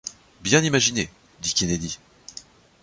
Bien 0.41 0.63
imaginé, 0.63 1.11
dit 1.43 1.53
Kennedy. 1.53 1.99